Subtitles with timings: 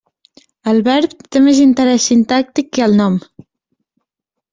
[0.71, 3.21] El verb té més interès sintàctic que el nom.